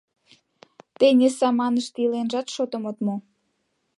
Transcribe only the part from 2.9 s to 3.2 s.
от му.